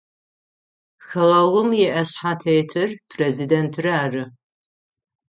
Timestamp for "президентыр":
3.11-3.85